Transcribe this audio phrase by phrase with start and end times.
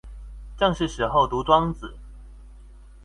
[0.57, 1.95] 正是時候讀莊子